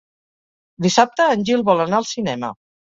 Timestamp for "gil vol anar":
1.53-2.03